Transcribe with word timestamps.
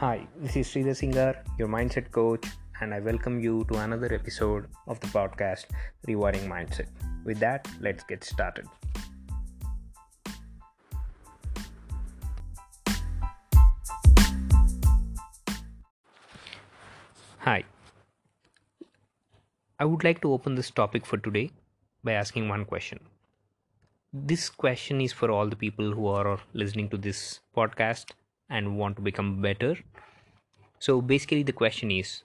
Hi, 0.00 0.26
this 0.38 0.56
is 0.56 0.66
Sridhar 0.66 0.94
Singar, 0.98 1.36
your 1.58 1.68
mindset 1.68 2.10
coach, 2.10 2.46
and 2.80 2.94
I 2.94 3.00
welcome 3.00 3.38
you 3.38 3.66
to 3.70 3.80
another 3.80 4.10
episode 4.14 4.66
of 4.86 4.98
the 5.00 5.08
podcast 5.08 5.66
Rewiring 6.08 6.48
Mindset. 6.48 6.86
With 7.22 7.38
that, 7.40 7.68
let's 7.82 8.02
get 8.04 8.24
started. 8.24 8.64
Hi, 17.40 17.62
I 19.78 19.84
would 19.84 20.02
like 20.02 20.22
to 20.22 20.32
open 20.32 20.54
this 20.54 20.70
topic 20.70 21.04
for 21.04 21.18
today 21.18 21.50
by 22.02 22.12
asking 22.12 22.48
one 22.48 22.64
question. 22.64 23.00
This 24.14 24.48
question 24.48 25.02
is 25.02 25.12
for 25.12 25.30
all 25.30 25.46
the 25.46 25.56
people 25.56 25.92
who 25.92 26.06
are 26.06 26.38
listening 26.54 26.88
to 26.88 26.96
this 26.96 27.40
podcast 27.54 28.12
and 28.50 28.76
want 28.76 28.96
to 28.96 29.02
become 29.02 29.40
better. 29.40 29.76
So 30.78 31.00
basically, 31.00 31.42
the 31.42 31.52
question 31.52 31.90
is 31.90 32.22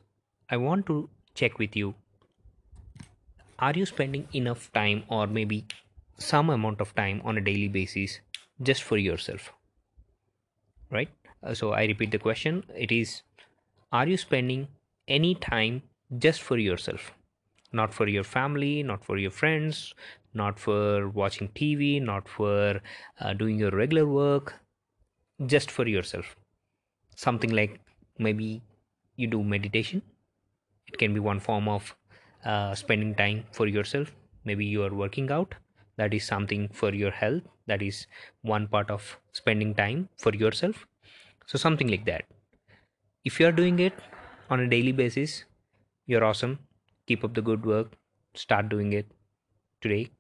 I 0.50 0.58
want 0.58 0.86
to 0.88 1.10
check 1.34 1.60
with 1.60 1.76
you 1.76 1.96
are 3.60 3.74
you 3.74 3.86
spending 3.86 4.28
enough 4.34 4.72
time 4.74 5.04
or 5.08 5.28
maybe 5.28 5.66
some 6.18 6.50
amount 6.50 6.82
of 6.82 6.94
time 6.96 7.22
on 7.24 7.38
a 7.38 7.42
daily 7.42 7.70
basis 7.70 8.20
just 8.62 8.84
for 8.84 8.98
yourself? 8.98 9.54
Right? 10.92 11.10
Uh, 11.42 11.54
so 11.54 11.72
I 11.72 11.86
repeat 11.86 12.12
the 12.12 12.20
question 12.20 12.64
it 12.76 12.92
is 12.92 13.22
are 13.94 14.08
you 14.08 14.18
spending 14.18 14.68
any 15.08 15.36
time 15.36 15.84
just 16.18 16.42
for 16.42 16.58
yourself? 16.58 17.14
Not 17.72 17.94
for 17.94 18.08
your 18.08 18.24
family, 18.24 18.84
not 18.84 19.06
for 19.06 19.18
your 19.18 19.32
friends, 19.32 19.94
not 20.34 20.60
for 20.60 21.08
watching 21.10 21.48
TV, 21.50 22.02
not 22.02 22.28
for 22.28 22.82
uh, 23.22 23.34
doing 23.34 23.58
your 23.58 23.72
regular 23.72 24.06
work, 24.06 24.54
just 25.46 25.72
for 25.72 25.88
yourself. 25.88 26.36
Something 27.16 27.52
like 27.52 27.80
maybe 28.18 28.62
you 29.16 29.28
do 29.28 29.44
meditation. 29.44 30.02
It 30.88 30.98
can 30.98 31.14
be 31.14 31.20
one 31.20 31.40
form 31.40 31.68
of 31.68 31.96
uh, 32.46 32.76
spending 32.76 33.16
time 33.16 33.46
for 33.52 33.68
yourself. 33.68 34.16
Maybe 34.46 34.66
you 34.66 34.84
are 34.84 34.94
working 34.94 35.32
out. 35.32 35.56
That 35.98 36.14
is 36.14 36.26
something 36.26 36.70
for 36.70 36.94
your 36.94 37.12
health. 37.12 37.44
That 37.68 37.82
is 37.82 38.08
one 38.42 38.68
part 38.68 38.92
of 38.92 39.18
spending 39.34 39.74
time 39.76 40.10
for 40.18 40.34
yourself. 40.34 40.86
So 41.48 41.58
something 41.58 41.88
like 41.88 42.06
that. 42.06 42.26
If 43.26 43.40
you 43.40 43.48
are 43.48 43.52
doing 43.52 43.80
it 43.80 43.94
on 44.50 44.60
a 44.62 44.68
daily 44.68 44.92
basis 44.94 45.44
you're 46.08 46.24
awesome. 46.24 46.60
Keep 47.08 47.24
up 47.26 47.34
the 47.34 47.42
good 47.42 47.66
work. 47.66 47.94
Start 48.36 48.70
doing 48.70 48.94
it 48.94 49.08
today. 49.82 50.12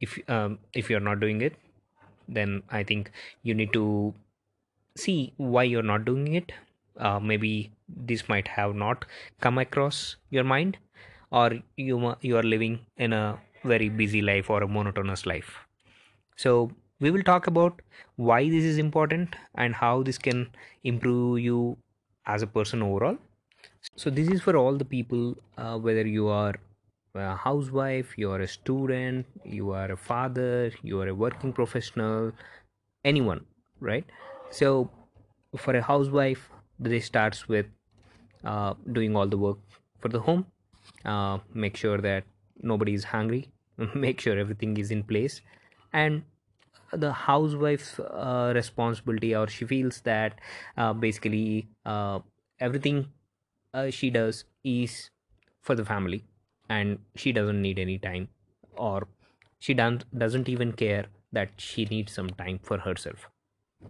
If 0.00 0.18
um, 0.30 0.58
if 0.74 0.90
you're 0.90 1.00
not 1.00 1.20
doing 1.20 1.40
it 1.42 1.56
then 2.28 2.62
i 2.70 2.82
think 2.82 3.10
you 3.42 3.54
need 3.54 3.72
to 3.72 4.14
see 4.96 5.32
why 5.36 5.64
you're 5.64 5.82
not 5.82 6.04
doing 6.04 6.34
it? 6.34 6.52
Uh, 6.98 7.18
maybe 7.18 7.72
this 7.88 8.28
might 8.28 8.48
have 8.48 8.74
not 8.74 9.04
come 9.40 9.58
across 9.58 10.16
your 10.30 10.44
mind 10.44 10.78
or 11.30 11.52
you 11.76 12.14
you 12.20 12.36
are 12.36 12.42
living 12.42 12.80
in 12.96 13.12
a 13.12 13.38
very 13.64 13.88
busy 13.88 14.20
life 14.20 14.50
or 14.50 14.62
a 14.62 14.68
monotonous 14.68 15.24
life. 15.26 15.56
So 16.36 16.70
we 17.00 17.10
will 17.10 17.22
talk 17.22 17.46
about 17.46 17.80
why 18.16 18.48
this 18.48 18.64
is 18.64 18.78
important 18.78 19.36
and 19.54 19.74
how 19.74 20.02
this 20.02 20.18
can 20.18 20.50
improve 20.84 21.40
you 21.40 21.76
as 22.26 22.42
a 22.42 22.46
person 22.46 22.82
overall. 22.82 23.16
So 23.96 24.10
this 24.10 24.28
is 24.28 24.42
for 24.42 24.56
all 24.56 24.76
the 24.76 24.84
people 24.84 25.36
uh, 25.56 25.78
whether 25.78 26.06
you 26.06 26.28
are 26.28 26.54
a 27.14 27.36
housewife 27.36 28.14
you 28.16 28.30
are 28.30 28.40
a 28.40 28.48
student 28.48 29.26
you 29.44 29.70
are 29.70 29.92
a 29.92 29.96
father 29.96 30.72
you 30.82 30.98
are 31.00 31.08
a 31.08 31.14
working 31.14 31.52
professional 31.52 32.32
anyone 33.04 33.44
right 33.80 34.06
so 34.52 34.90
for 35.56 35.74
a 35.76 35.82
housewife 35.82 36.50
the 36.78 36.90
day 36.90 37.00
starts 37.00 37.48
with 37.48 37.66
uh, 38.44 38.74
doing 38.92 39.16
all 39.16 39.26
the 39.26 39.38
work 39.38 39.58
for 40.00 40.08
the 40.08 40.20
home. 40.20 40.46
Uh, 41.04 41.38
make 41.54 41.76
sure 41.76 41.98
that 41.98 42.24
nobody 42.62 42.94
is 42.94 43.04
hungry. 43.04 43.50
Make 43.94 44.20
sure 44.20 44.38
everything 44.38 44.76
is 44.76 44.90
in 44.90 45.02
place. 45.04 45.40
And 45.92 46.24
the 46.92 47.12
housewife's 47.12 47.98
uh, 48.00 48.52
responsibility 48.54 49.34
or 49.34 49.48
she 49.48 49.64
feels 49.64 50.00
that 50.02 50.40
uh, 50.76 50.92
basically 50.92 51.68
uh, 51.86 52.20
everything 52.60 53.06
uh, 53.74 53.90
she 53.90 54.10
does 54.10 54.44
is 54.64 55.10
for 55.62 55.74
the 55.74 55.84
family. 55.84 56.24
And 56.68 56.98
she 57.16 57.32
doesn't 57.32 57.60
need 57.60 57.78
any 57.78 57.98
time 57.98 58.28
or 58.76 59.08
she 59.60 59.74
doesn't 59.74 60.48
even 60.48 60.72
care 60.72 61.06
that 61.32 61.50
she 61.58 61.84
needs 61.86 62.12
some 62.12 62.30
time 62.30 62.60
for 62.62 62.78
herself 62.78 63.31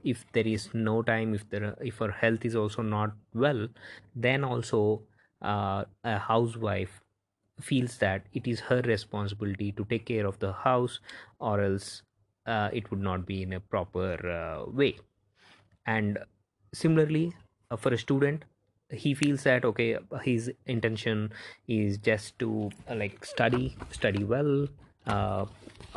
if 0.04 0.24
there 0.32 0.46
is 0.46 0.68
no 0.72 1.02
time 1.02 1.34
if 1.34 1.48
there 1.50 1.76
if 1.80 1.98
her 1.98 2.10
health 2.10 2.44
is 2.44 2.56
also 2.56 2.82
not 2.82 3.12
well 3.34 3.68
then 4.14 4.44
also 4.44 5.02
uh, 5.42 5.84
a 6.04 6.18
housewife 6.18 7.02
feels 7.60 7.98
that 7.98 8.22
it 8.32 8.46
is 8.46 8.60
her 8.60 8.80
responsibility 8.82 9.72
to 9.72 9.84
take 9.84 10.06
care 10.06 10.26
of 10.26 10.38
the 10.38 10.52
house 10.52 11.00
or 11.38 11.60
else 11.60 12.02
uh, 12.46 12.68
it 12.72 12.90
would 12.90 13.00
not 13.00 13.26
be 13.26 13.42
in 13.42 13.52
a 13.52 13.60
proper 13.60 14.14
uh, 14.28 14.70
way. 14.70 14.96
And 15.86 16.18
similarly 16.72 17.34
uh, 17.70 17.76
for 17.76 17.92
a 17.92 17.98
student 17.98 18.44
he 18.90 19.14
feels 19.14 19.42
that 19.44 19.64
okay 19.64 19.96
his 20.22 20.52
intention 20.66 21.32
is 21.66 21.96
just 21.96 22.38
to 22.38 22.70
uh, 22.90 22.94
like 22.94 23.24
study 23.24 23.74
study 23.90 24.22
well 24.22 24.68
uh, 25.06 25.44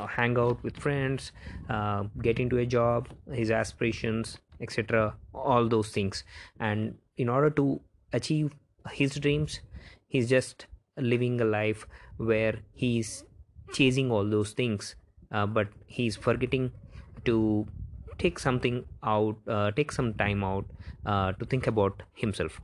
hang 0.10 0.38
out 0.38 0.62
with 0.64 0.78
friends 0.78 1.32
uh, 1.70 2.04
get 2.22 2.40
into 2.40 2.58
a 2.58 2.66
job 2.66 3.08
his 3.32 3.52
aspirations 3.52 4.38
etc 4.62 5.14
all 5.34 5.68
those 5.68 5.90
things. 5.90 6.24
And 6.60 6.96
in 7.18 7.30
order 7.30 7.50
to 7.52 7.82
achieve 8.14 8.52
his 8.92 9.16
dreams 9.16 9.60
he's 10.08 10.30
just 10.30 10.68
living 10.98 11.42
a 11.42 11.46
life 11.46 11.88
where 12.18 12.60
he's 12.74 13.26
chasing 13.74 14.12
all 14.12 14.30
those 14.30 14.54
things. 14.54 14.96
Uh, 15.32 15.46
but 15.46 15.68
he's 15.86 16.16
forgetting 16.16 16.72
to 17.26 17.68
take 18.18 18.40
something 18.40 18.86
out 19.04 19.36
uh, 19.48 19.72
take 19.72 19.92
some 19.92 20.14
time 20.14 20.44
out 20.44 20.66
uh, 21.06 21.32
to 21.34 21.46
think 21.46 21.68
about 21.68 22.04
himself 22.14 22.62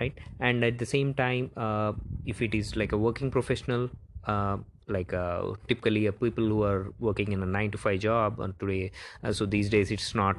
right? 0.00 0.18
And 0.40 0.64
at 0.64 0.78
the 0.78 0.86
same 0.86 1.14
time 1.14 1.50
uh, 1.56 1.92
if 2.26 2.42
it 2.42 2.54
is 2.54 2.74
like 2.74 2.92
a 2.92 2.96
working 2.96 3.30
professional 3.30 3.90
uh, 4.26 4.56
like 4.92 5.12
uh, 5.12 5.54
typically 5.68 6.08
uh, 6.08 6.12
people 6.12 6.44
who 6.44 6.62
are 6.62 6.92
working 7.00 7.32
in 7.32 7.42
a 7.42 7.46
9 7.46 7.70
to 7.72 7.78
5 7.78 8.00
job 8.00 8.40
and 8.40 8.58
today 8.58 8.90
uh, 9.24 9.32
so 9.32 9.46
these 9.46 9.70
days 9.70 9.90
it's 9.90 10.14
not 10.14 10.36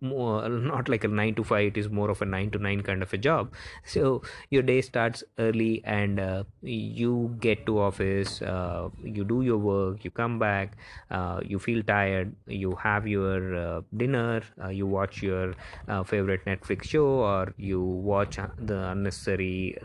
more 0.00 0.48
not 0.48 0.88
like 0.88 1.04
a 1.04 1.08
9 1.08 1.34
to 1.34 1.44
5 1.44 1.66
it 1.66 1.76
is 1.76 1.88
more 1.88 2.10
of 2.10 2.22
a 2.22 2.24
9 2.24 2.50
to 2.50 2.58
9 2.58 2.82
kind 2.82 3.02
of 3.02 3.12
a 3.12 3.18
job. 3.18 3.52
So 3.84 4.22
your 4.50 4.62
day 4.62 4.80
starts 4.80 5.22
early 5.38 5.82
and 5.84 6.20
uh, 6.20 6.44
you 6.62 7.36
get 7.40 7.66
to 7.66 7.78
office 7.78 8.42
uh, 8.42 8.88
you 9.02 9.24
do 9.24 9.42
your 9.42 9.58
work 9.58 10.04
you 10.04 10.10
come 10.10 10.38
back 10.38 10.76
uh, 11.10 11.40
you 11.44 11.58
feel 11.58 11.82
tired 11.82 12.34
you 12.46 12.74
have 12.76 13.06
your 13.06 13.56
uh, 13.56 13.80
dinner 13.96 14.42
uh, 14.62 14.68
you 14.68 14.86
watch 14.86 15.22
your 15.22 15.54
uh, 15.88 16.02
favorite 16.02 16.44
netflix 16.44 16.84
show 16.84 17.06
or 17.06 17.54
you 17.56 17.80
watch 17.80 18.38
the 18.58 18.78
unnecessary 18.88 19.76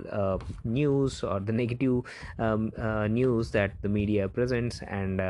news 0.63 1.23
or 1.23 1.39
the 1.39 1.51
negative 1.51 2.03
um, 2.39 2.71
news 3.09 3.51
that 3.51 3.71
the 3.81 3.89
media 3.89 4.27
presents 4.27 4.81
and 4.87 5.21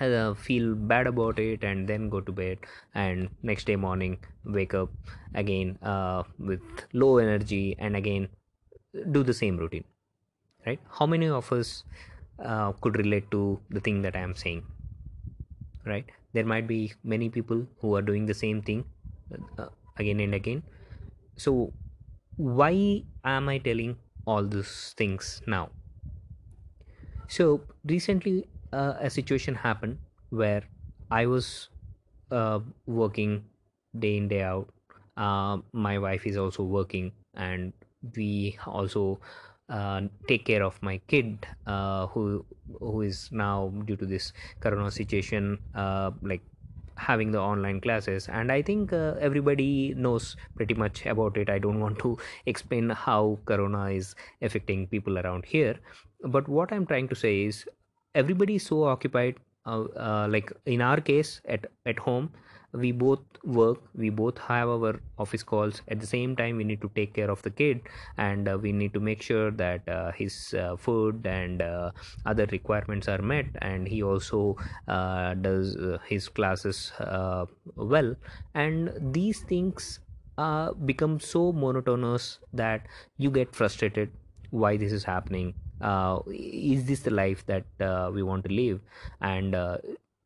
uh, 0.00 0.34
feel 0.34 0.74
bad 0.74 1.06
about 1.06 1.38
it 1.38 1.64
and 1.64 1.88
then 1.88 2.08
go 2.08 2.20
to 2.20 2.32
bed 2.32 2.58
and 2.94 3.28
next 3.42 3.64
day 3.64 3.76
morning 3.76 4.18
wake 4.44 4.74
up 4.74 4.90
again 5.34 5.78
uh, 5.82 6.22
with 6.38 6.60
low 6.92 7.18
energy 7.18 7.76
and 7.78 7.96
again 7.96 8.28
do 9.12 9.22
the 9.22 9.34
same 9.34 9.56
routine 9.56 9.84
right? 10.66 10.80
How 10.90 11.06
many 11.06 11.28
of 11.28 11.52
us 11.52 11.84
uh, 12.38 12.72
could 12.72 12.96
relate 12.96 13.30
to 13.32 13.60
the 13.70 13.80
thing 13.80 14.02
that 14.02 14.14
i 14.16 14.20
am 14.20 14.34
saying 14.34 14.64
right? 15.86 16.04
There 16.32 16.44
might 16.44 16.66
be 16.66 16.92
many 17.02 17.28
people 17.30 17.66
who 17.80 17.96
are 17.96 18.02
doing 18.02 18.26
the 18.26 18.34
same 18.34 18.62
thing 18.62 18.84
uh, 19.58 19.68
again 19.96 20.20
and 20.20 20.34
again. 20.34 20.62
So 21.36 21.72
why 22.36 23.04
am 23.24 23.48
i 23.48 23.58
telling 23.58 23.96
all 24.26 24.44
these 24.44 24.94
things 24.96 25.40
now? 25.46 25.70
So 27.28 27.62
recently 27.84 28.46
uh, 28.72 28.94
a 29.00 29.10
situation 29.10 29.54
happened 29.54 29.98
where 30.30 30.62
I 31.10 31.26
was 31.26 31.68
uh, 32.30 32.60
working 32.86 33.44
day 33.98 34.16
in 34.16 34.28
day 34.28 34.42
out. 34.42 34.68
Uh, 35.16 35.58
my 35.72 35.98
wife 35.98 36.26
is 36.26 36.36
also 36.36 36.62
working, 36.62 37.12
and 37.34 37.72
we 38.16 38.56
also 38.66 39.20
uh, 39.68 40.02
take 40.26 40.44
care 40.44 40.62
of 40.62 40.80
my 40.82 40.98
kid 41.08 41.46
uh, 41.66 42.06
who 42.08 42.44
who 42.80 43.02
is 43.02 43.28
now 43.32 43.72
due 43.86 43.96
to 43.96 44.06
this 44.06 44.32
corona 44.60 44.90
situation 44.90 45.58
uh, 45.74 46.10
like 46.22 46.42
having 46.96 47.30
the 47.30 47.40
online 47.40 47.80
classes. 47.80 48.28
And 48.28 48.50
i 48.50 48.60
think 48.62 48.92
uh, 48.92 49.14
everybody 49.20 49.94
knows 49.96 50.36
pretty 50.56 50.74
much 50.74 51.06
about 51.06 51.36
it. 51.36 51.48
I 51.48 51.58
don't 51.58 51.80
want 51.80 51.98
to 52.00 52.18
explain 52.46 52.90
how 52.90 53.38
corona 53.44 53.90
is 53.90 54.14
affecting 54.42 54.86
people 54.86 55.18
around 55.18 55.44
here. 55.44 55.76
But 56.24 56.48
what 56.48 56.72
i'm 56.72 56.86
trying 56.86 57.08
to 57.08 57.14
say 57.14 57.42
is 57.42 57.64
everybody 58.22 58.56
is 58.56 58.66
so 58.66 58.84
occupied 58.84 59.36
uh, 59.66 59.84
uh, 60.08 60.26
like 60.30 60.52
in 60.66 60.80
our 60.80 61.00
case 61.00 61.40
at 61.46 61.66
at 61.86 61.98
home 61.98 62.30
we 62.72 62.90
both 62.92 63.20
work 63.44 63.82
we 63.94 64.10
both 64.10 64.38
have 64.38 64.68
our 64.68 65.00
office 65.18 65.42
calls. 65.42 65.80
At 65.88 66.00
the 66.00 66.06
same 66.06 66.36
time 66.36 66.56
we 66.58 66.64
need 66.64 66.82
to 66.82 66.90
take 66.94 67.14
care 67.14 67.30
of 67.30 67.40
the 67.42 67.50
kid 67.50 67.80
and 68.18 68.48
uh, 68.48 68.58
we 68.58 68.72
need 68.72 68.92
to 68.92 69.00
make 69.00 69.22
sure 69.22 69.50
that 69.52 69.88
uh, 69.88 70.12
his 70.12 70.54
uh, 70.54 70.76
food 70.76 71.26
and 71.26 71.62
uh, 71.62 71.92
other 72.26 72.46
requirements 72.52 73.08
are 73.08 73.22
met. 73.22 73.46
And 73.62 73.88
he 73.88 74.02
also 74.02 74.56
does 74.86 75.76
his 76.06 76.28
classes 76.28 76.92
well. 77.76 78.14
And 78.54 78.92
these 79.00 79.40
things 79.40 80.00
become 80.84 81.20
so 81.20 81.52
monotonous 81.52 82.38
that 82.52 82.82
you 83.16 83.30
get 83.30 83.54
frustrated 83.54 84.10
why 84.50 84.76
this 84.76 84.92
is 84.92 85.04
happening 85.04 85.54
is 85.80 86.84
this 86.86 87.00
the 87.00 87.10
life 87.10 87.44
that 87.46 87.64
we 88.12 88.22
want 88.22 88.44
to 88.44 88.52
live? 88.52 88.80
And 89.20 89.54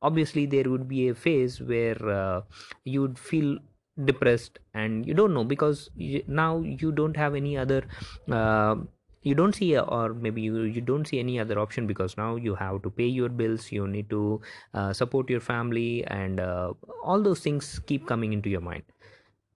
obviously 0.02 0.46
there 0.46 0.68
would 0.68 0.88
be 0.88 1.08
a 1.08 1.14
phase 1.14 1.60
where 1.60 2.08
uh, 2.08 2.42
you 2.84 3.00
would 3.00 3.18
feel 3.18 3.58
depressed 4.04 4.58
and 4.74 5.06
you 5.06 5.14
don't 5.14 5.34
know 5.34 5.44
because 5.44 5.90
you, 5.94 6.22
now 6.26 6.58
you 6.60 6.92
don't 6.92 7.16
have 7.16 7.34
any 7.34 7.56
other 7.56 7.84
uh, 8.30 8.74
you 9.22 9.34
don't 9.34 9.54
see 9.54 9.78
or 9.78 10.14
maybe 10.14 10.42
you, 10.42 10.62
you 10.62 10.80
don't 10.80 11.06
see 11.06 11.20
any 11.20 11.38
other 11.38 11.58
option 11.58 11.86
because 11.86 12.16
now 12.16 12.34
you 12.36 12.54
have 12.54 12.82
to 12.82 12.90
pay 12.90 13.06
your 13.06 13.28
bills 13.28 13.70
you 13.70 13.86
need 13.86 14.08
to 14.10 14.40
uh, 14.74 14.92
support 14.92 15.30
your 15.30 15.40
family 15.40 16.04
and 16.06 16.40
uh, 16.40 16.72
all 17.04 17.22
those 17.22 17.40
things 17.40 17.80
keep 17.86 18.06
coming 18.06 18.32
into 18.32 18.48
your 18.48 18.60
mind. 18.60 18.82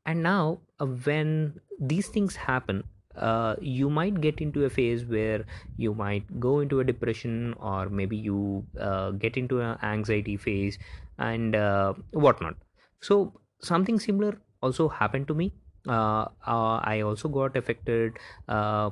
And 0.05 0.23
now 0.23 0.61
uh, 0.79 0.87
when 0.87 1.61
these 1.81 2.09
things 2.09 2.37
happen 2.37 2.85
uh, 3.17 3.57
you 3.61 3.89
might 3.91 4.21
get 4.21 4.41
into 4.41 4.65
a 4.65 4.71
phase 4.71 5.05
where 5.05 5.45
you 5.77 5.95
might 5.95 6.41
go 6.41 6.61
into 6.61 6.81
a 6.81 6.85
depression 6.85 7.55
or 7.59 7.89
maybe 7.89 8.17
you 8.17 8.65
uh, 8.81 9.11
get 9.11 9.37
into 9.37 9.61
an 9.61 9.79
anxiety 9.83 10.37
phase 10.37 10.79
and 11.19 11.55
uh, 11.55 11.95
whatnot. 12.13 12.57
So 13.01 13.41
something 13.61 13.99
similar 13.99 14.39
also 14.63 14.89
happened 14.89 15.29
to 15.29 15.35
me. 15.35 15.53
Uh, 15.89 16.27
uh, 16.49 16.81
i 16.83 17.01
also 17.01 17.29
got 17.29 17.57
affected 17.57 18.19
uh, 18.49 18.91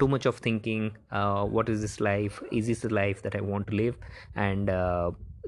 too 0.00 0.08
much 0.08 0.26
of 0.26 0.38
thinking 0.38 0.90
what 1.10 1.68
is 1.68 1.80
this 1.80 2.00
life? 2.00 2.42
Is 2.50 2.66
this 2.66 2.80
the 2.80 2.88
life 2.92 3.22
that 3.22 3.36
i 3.36 3.40
want 3.40 3.68
to 3.68 3.74
live? 3.74 3.96
And 4.34 4.68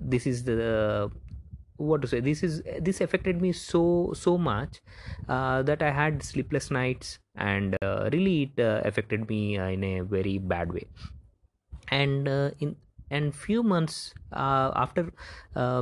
this 0.01 0.27
is 0.27 0.45
the 0.45 1.11
what 1.77 2.03
to 2.03 2.09
say 2.09 2.21
this 2.21 2.43
is 2.43 2.63
this 2.81 3.01
affected 3.01 3.41
me 3.43 3.51
so 3.53 4.13
so 4.15 4.39
much 4.39 4.81
uh, 5.29 5.63
that 5.63 5.83
i 5.83 5.91
had 5.91 6.23
sleepless 6.23 6.71
nights 6.71 7.19
and 7.37 7.77
uh, 7.83 8.09
really 8.13 8.43
it 8.45 8.63
uh, 8.63 8.81
affected 8.85 9.29
me 9.29 9.59
uh, 9.59 9.69
in 9.69 9.83
a 9.83 10.01
very 10.01 10.39
bad 10.39 10.73
way. 10.73 10.87
And 11.89 12.29
uh, 12.29 12.51
in 12.61 12.77
and 13.11 13.35
few 13.35 13.63
months 13.63 14.15
uh, 14.33 14.73
after 14.75 15.13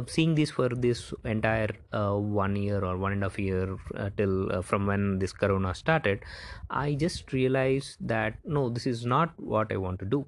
seeing 0.08 0.34
this 0.34 0.50
for 0.50 0.68
this 0.68 1.14
entire 1.24 1.70
one 1.92 2.56
year 2.56 2.84
or 2.84 2.98
one 2.98 3.12
and 3.12 3.22
a 3.22 3.28
half 3.28 3.38
year 3.38 3.76
till 4.16 4.60
from 4.62 4.86
when 4.86 5.20
this 5.20 5.32
corona 5.32 5.72
started 5.72 6.24
i 6.68 6.94
just 6.94 7.32
realized 7.32 7.96
that 8.00 8.34
no 8.44 8.68
this 8.68 8.88
is 8.88 9.06
not 9.06 9.32
what 9.36 9.72
i 9.72 9.76
want 9.76 10.00
to 10.00 10.04
do 10.04 10.26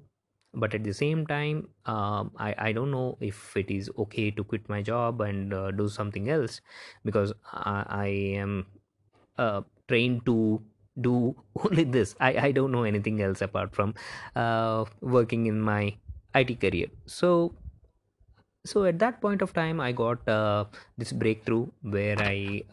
but 0.55 0.73
at 0.73 0.83
the 0.83 0.93
same 0.93 1.25
time 1.27 1.67
um, 1.85 2.31
I, 2.37 2.55
I 2.57 2.71
don't 2.71 2.91
know 2.91 3.17
if 3.19 3.55
it 3.57 3.69
is 3.69 3.89
okay 3.97 4.31
to 4.31 4.43
quit 4.43 4.67
my 4.69 4.81
job 4.81 5.21
and 5.21 5.53
uh, 5.53 5.71
do 5.71 5.89
something 5.89 6.29
else 6.29 6.61
because 7.03 7.33
I, 7.53 7.85
I 7.89 8.07
am 8.43 8.65
uh, 9.37 9.61
trained 9.87 10.25
to 10.25 10.61
do 10.99 11.35
only 11.63 11.83
this. 11.83 12.15
I, 12.19 12.37
I 12.47 12.51
don't 12.51 12.71
know 12.71 12.83
anything 12.83 13.21
else 13.21 13.41
apart 13.41 13.75
from 13.75 13.93
uh, 14.35 14.85
working 15.01 15.47
in 15.47 15.61
my 15.61 15.95
IT 16.33 16.55
career. 16.55 16.87
So 17.05 17.53
so 18.65 18.85
at 18.85 18.99
that 18.99 19.21
point 19.21 19.41
of 19.41 19.53
time 19.53 19.79
I 19.79 19.91
got 19.91 20.27
uh, 20.27 20.65
this 20.97 21.11
breakthrough 21.11 21.67
where 21.81 22.17
I 22.19 22.63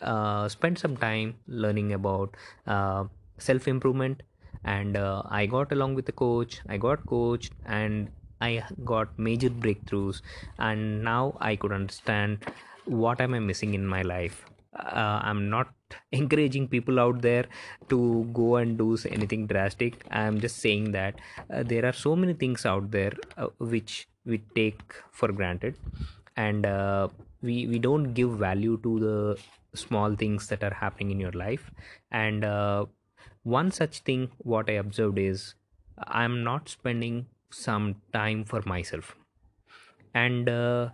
uh, 0.00 0.48
spent 0.48 0.78
some 0.78 0.96
time 0.96 1.36
learning 1.46 1.92
about 1.92 2.36
uh, 2.66 3.04
self 3.38 3.68
improvement 3.68 4.22
and 4.64 4.96
uh, 4.96 5.22
i 5.30 5.46
got 5.46 5.72
along 5.72 5.94
with 5.94 6.06
the 6.06 6.12
coach 6.12 6.60
i 6.68 6.76
got 6.76 7.04
coached 7.06 7.52
and 7.66 8.10
i 8.40 8.62
got 8.84 9.18
major 9.18 9.50
breakthroughs. 9.50 10.20
And 10.58 11.04
now 11.04 11.36
i 11.40 11.54
could 11.56 11.72
understand 11.72 12.44
what 12.84 13.20
am 13.20 13.34
i 13.34 13.38
missing 13.38 13.74
in 13.74 13.86
my 13.86 14.02
life. 14.02 14.44
Uh, 14.74 15.20
i'm 15.22 15.48
not 15.50 15.68
encouraging 16.12 16.66
people 16.66 16.98
out 16.98 17.20
there 17.22 17.44
to 17.88 18.28
go 18.32 18.56
and 18.56 18.78
do 18.78 18.96
anything 19.10 19.46
drastic. 19.46 20.04
I'm 20.10 20.40
just 20.40 20.56
saying 20.56 20.92
that 20.92 21.20
uh, 21.52 21.62
there 21.62 21.84
are 21.84 21.92
so 21.92 22.16
many 22.16 22.34
things 22.34 22.64
out 22.66 22.90
there 22.90 23.12
uh, 23.36 23.48
which 23.58 24.08
we 24.24 24.38
take 24.54 24.94
for 25.10 25.30
granted. 25.30 25.76
And 26.36 26.64
uh, 26.64 27.08
we 27.42 27.66
we 27.66 27.78
don't 27.78 28.14
give 28.14 28.30
value 28.38 28.78
to 28.82 28.98
the 29.00 29.38
small 29.74 30.14
things 30.14 30.46
that 30.48 30.62
are 30.64 30.74
happening 30.74 31.10
in 31.10 31.20
your 31.20 31.32
life. 31.32 31.70
And 32.10 32.44
uh, 32.44 32.86
one 33.42 33.70
such 33.70 34.00
thing 34.00 34.30
what 34.38 34.68
i 34.70 34.74
observed 34.74 35.18
is 35.18 35.54
i'm 36.06 36.42
not 36.44 36.68
spending 36.68 37.26
some 37.50 37.96
time 38.14 38.44
for 38.44 38.62
myself. 38.64 39.14
And 40.14 40.48
uh, 40.48 40.90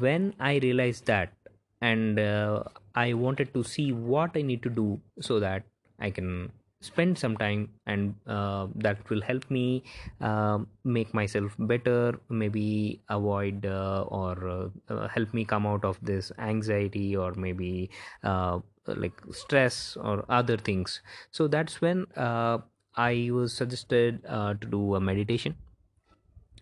when 0.00 0.34
i 0.40 0.58
realized 0.58 1.06
that 1.06 1.32
and 1.80 2.18
uh, 2.18 2.62
i 2.94 3.12
wanted 3.12 3.54
to 3.54 3.62
see 3.62 3.92
what 3.92 4.32
i 4.36 4.42
need 4.42 4.62
to 4.62 4.70
do 4.70 5.00
so 5.20 5.38
that 5.40 5.62
i 6.00 6.10
can 6.10 6.50
spend 6.80 7.18
some 7.18 7.36
time 7.36 7.68
and 7.86 8.14
uh, 8.26 8.66
that 8.74 9.08
will 9.10 9.20
help 9.22 9.50
me 9.50 9.82
uh, 10.20 10.58
make 10.84 11.12
myself 11.14 11.54
better 11.58 12.18
maybe 12.28 13.00
avoid 13.08 13.66
uh, 13.66 14.04
or 14.08 14.70
uh, 14.88 15.08
help 15.08 15.32
me 15.34 15.44
come 15.44 15.66
out 15.66 15.84
of 15.84 15.98
this 16.02 16.32
anxiety 16.38 17.16
or 17.16 17.32
maybe 17.34 17.90
uh, 18.24 18.58
Uh, 18.88 18.94
like 18.96 19.20
stress 19.32 19.96
or 19.96 20.24
other 20.28 20.56
things. 20.56 21.02
So 21.30 21.48
that's 21.48 21.80
when 21.80 22.06
uh, 22.16 22.58
i 22.96 23.30
was 23.32 23.54
suggested 23.54 24.24
uh, 24.26 24.54
to 24.54 24.66
do 24.66 24.94
a 24.94 25.00
meditation. 25.00 25.56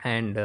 And 0.04 0.38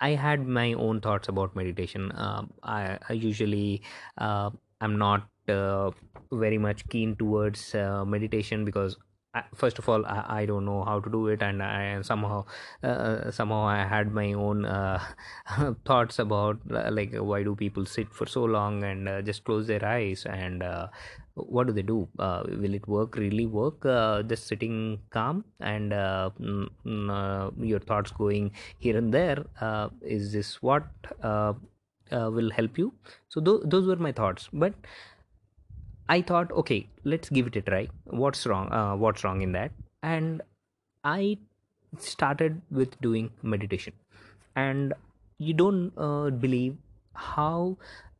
i 0.00 0.10
had 0.10 0.46
my 0.46 0.72
own 0.74 1.00
thoughts 1.00 1.28
about 1.28 1.56
meditation. 1.56 2.12
Um, 2.14 2.52
I, 2.62 2.98
I, 3.08 3.12
usually 3.12 3.82
i'm 4.18 4.96
not 4.98 5.28
uh, 5.48 5.90
very 6.32 6.58
much 6.58 6.88
keen 6.88 7.16
towards 7.16 7.74
uh, 7.74 8.04
meditation 8.04 8.64
because 8.64 8.96
first 9.54 9.78
of 9.78 9.88
all 9.88 10.04
I, 10.06 10.40
I, 10.40 10.46
don't 10.46 10.64
know 10.64 10.84
how 10.84 11.00
to 11.00 11.10
do 11.10 11.28
it 11.28 11.42
and 11.42 11.62
i 11.62 12.00
somehow 12.02 12.46
uh, 12.82 13.30
somehow 13.30 13.66
i 13.66 13.84
had 13.84 14.12
my 14.12 14.32
own 14.32 14.64
uh, 14.64 15.02
thoughts 15.84 16.18
about 16.18 16.58
uh, 16.72 16.88
like 16.90 17.14
why 17.14 17.42
do 17.42 17.54
people 17.54 17.84
sit 17.84 18.12
for 18.12 18.26
so 18.26 18.44
long 18.44 18.82
and 18.84 19.08
uh, 19.08 19.20
just 19.22 19.44
close 19.44 19.66
their 19.66 19.84
eyes 19.84 20.24
and 20.26 20.64
what 21.34 21.68
do 21.68 21.72
they 21.72 21.82
do? 21.82 22.08
Will 22.16 22.74
it 22.74 22.88
work 22.88 23.14
really 23.14 23.46
work? 23.46 23.84
Just 24.28 24.48
sitting 24.48 24.98
calm 25.10 25.44
and 25.60 25.92
mm, 25.92 26.68
mm, 26.84 27.52
your 27.58 27.78
thoughts 27.78 28.10
going 28.10 28.50
here 28.78 28.96
and 28.96 29.14
there 29.14 29.44
is 30.02 30.32
this 30.32 30.60
what 30.60 30.88
will 32.10 32.50
help 32.50 32.76
you? 32.76 32.92
So 33.28 33.40
th- 33.40 33.60
those 33.66 33.86
were 33.86 33.94
my 33.94 34.10
thoughts. 34.10 34.48
But 34.52 34.74
I 36.08 36.22
thought, 36.22 36.50
okay, 36.52 36.88
let's 37.04 37.28
give 37.28 37.46
it 37.48 37.56
a 37.56 37.62
try. 37.62 37.88
What's 38.04 38.46
wrong? 38.46 38.72
Uh, 38.72 38.96
what's 38.96 39.24
wrong 39.24 39.42
in 39.42 39.52
that? 39.52 39.72
And 40.02 40.42
I 41.04 41.38
started 41.98 42.60
with 42.70 43.00
doing 43.00 43.30
meditation, 43.42 43.92
and 44.56 44.94
you 45.38 45.54
don't 45.54 45.92
uh, 45.96 46.30
believe 46.30 46.76
how 47.14 47.76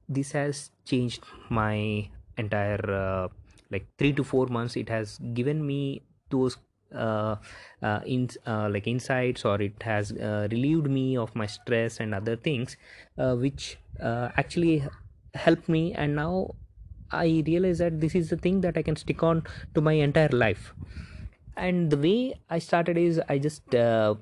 this 0.09 0.33
has 0.33 0.71
changed 0.85 1.25
my 1.51 2.09
entire 2.37 2.91
uh, 2.91 3.29
like 3.71 3.87
three 3.99 4.13
to 4.13 4.25
four 4.25 4.47
months. 4.47 4.77
It 4.77 4.89
has 4.89 5.19
given 5.35 5.67
me 5.67 6.03
those 6.31 6.57
uh, 6.95 7.37
uh, 7.83 8.01
in 8.07 8.29
uh, 8.47 8.69
like 8.71 8.87
insights 8.87 9.45
or 9.45 9.61
it 9.61 9.83
has 9.83 10.13
uh, 10.13 10.49
relieved 10.51 10.89
me 10.89 11.17
of 11.17 11.35
my 11.35 11.47
stress 11.47 12.01
and 12.01 12.15
other 12.15 12.37
things 12.37 12.77
uh, 13.19 13.35
which 13.35 13.79
uh, 14.03 14.31
actually 14.37 14.83
helped 15.35 15.69
me 15.69 15.93
and 15.93 16.17
now 16.17 16.55
i 17.11 17.43
realized 17.47 17.81
that 17.81 18.01
this 18.01 18.15
is 18.15 18.31
the 18.31 18.37
thing 18.37 18.61
that 18.61 18.77
i 18.77 18.83
can 18.83 18.97
stick 18.97 19.23
on 19.23 19.43
to 19.75 19.81
my 19.81 19.93
entire 19.93 20.29
life. 20.29 20.73
And 21.57 21.91
the 21.91 21.97
way 21.97 22.35
i 22.49 22.59
started 22.59 22.97
is 22.97 23.21
i 23.29 23.39
just 23.39 23.75
uh, 23.75 24.15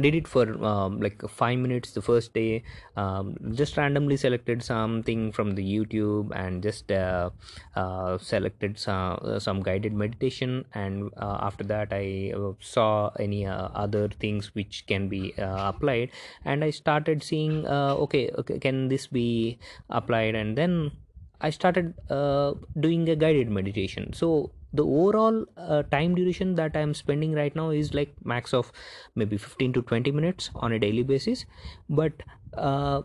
did 0.00 0.14
it 0.14 0.26
for 0.26 0.64
um, 0.64 1.00
like 1.00 1.22
five 1.28 1.58
minutes 1.58 1.92
the 1.92 2.02
first 2.02 2.32
day. 2.34 2.62
Um, 2.96 3.36
just 3.52 3.76
randomly 3.76 4.16
selected 4.16 4.62
something 4.62 5.32
from 5.32 5.54
the 5.54 5.62
youtube 5.62 6.30
and 6.34 6.62
just 6.62 6.90
uh, 6.90 7.30
uh, 7.76 8.18
selected 8.18 8.78
some, 8.78 9.18
uh, 9.22 9.38
some 9.38 9.62
guided 9.62 9.92
meditation. 9.92 10.64
And 10.74 11.10
uh, 11.16 11.38
after 11.40 11.64
that 11.64 11.88
i 11.92 12.32
uh, 12.36 12.52
saw 12.60 13.10
any 13.18 13.46
uh, 13.46 13.68
other 13.74 14.08
things 14.08 14.54
which 14.54 14.84
can 14.86 15.08
be 15.08 15.34
applied. 15.38 16.10
And 16.44 16.64
i 16.64 16.70
started 16.70 17.22
seeing 17.22 17.66
okay, 17.66 18.30
okay 18.38 18.58
can 18.58 18.88
this 18.88 19.06
be 19.06 19.58
applied? 19.90 20.34
And 20.34 20.56
then 20.56 20.92
I 21.40 21.50
started 21.50 21.94
uh, 22.10 22.54
doing 22.78 23.08
a 23.08 23.16
guided 23.16 23.50
meditation. 23.50 24.12
So 24.12 24.52
the 24.72 24.84
overall 24.84 25.44
uh, 25.56 25.84
time 25.84 26.16
duration 26.16 26.56
that 26.56 26.76
i'm 26.76 26.94
spending 26.94 27.32
right 27.32 27.54
now 27.54 27.70
is 27.70 27.94
like 27.94 28.12
max 28.24 28.52
of 28.52 28.72
maybe 29.14 29.36
15 29.36 29.72
to 29.72 29.82
20 29.82 30.10
minutes 30.10 30.50
on 30.56 30.72
a 30.72 30.78
daily 30.78 31.02
basis. 31.04 31.44
But 31.88 32.12
uh, 32.56 33.02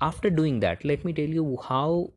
after 0.00 0.30
doing 0.30 0.60
that 0.60 0.84
let 0.84 1.04
me 1.04 1.12
tell 1.12 1.34
you 1.38 1.58
how 1.68 2.12